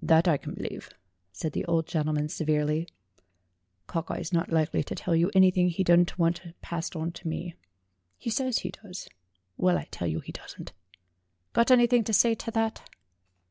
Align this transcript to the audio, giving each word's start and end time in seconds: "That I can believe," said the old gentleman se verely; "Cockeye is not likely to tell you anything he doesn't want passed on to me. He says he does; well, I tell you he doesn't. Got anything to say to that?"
"That 0.00 0.26
I 0.28 0.38
can 0.38 0.54
believe," 0.54 0.88
said 1.30 1.52
the 1.52 1.66
old 1.66 1.86
gentleman 1.86 2.30
se 2.30 2.46
verely; 2.46 2.88
"Cockeye 3.86 4.18
is 4.20 4.32
not 4.32 4.50
likely 4.50 4.82
to 4.84 4.94
tell 4.94 5.14
you 5.14 5.30
anything 5.34 5.68
he 5.68 5.84
doesn't 5.84 6.18
want 6.18 6.58
passed 6.62 6.96
on 6.96 7.12
to 7.12 7.28
me. 7.28 7.54
He 8.16 8.30
says 8.30 8.60
he 8.60 8.70
does; 8.70 9.10
well, 9.58 9.76
I 9.76 9.88
tell 9.90 10.08
you 10.08 10.20
he 10.20 10.32
doesn't. 10.32 10.72
Got 11.52 11.70
anything 11.70 12.02
to 12.04 12.14
say 12.14 12.34
to 12.34 12.50
that?" 12.52 12.88